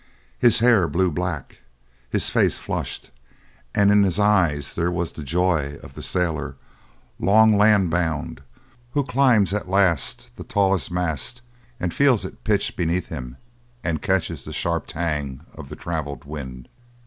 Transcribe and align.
His 0.39 0.57
hair 0.57 0.87
blew 0.87 1.11
black; 1.11 1.59
his 2.09 2.31
face 2.31 2.57
flushed; 2.57 3.11
and 3.75 3.91
in 3.91 4.01
his 4.01 4.19
eyes 4.19 4.73
there 4.73 4.89
was 4.89 5.11
the 5.11 5.21
joy 5.21 5.77
of 5.83 5.93
the 5.93 6.01
sailor, 6.01 6.55
long 7.19 7.55
land 7.55 7.91
bound, 7.91 8.41
who 8.93 9.03
climbs 9.03 9.53
at 9.53 9.69
last 9.69 10.31
the 10.37 10.43
tallest 10.43 10.89
mast 10.91 11.43
and 11.79 11.93
feels 11.93 12.25
it 12.25 12.43
pitch 12.43 12.75
beneath 12.75 13.09
him 13.09 13.37
and 13.83 14.01
catches 14.01 14.43
the 14.43 14.53
sharp 14.53 14.87
tang 14.87 15.41
of 15.53 15.69
the 15.69 15.75
travelled 15.75 16.25
wind. 16.25 16.67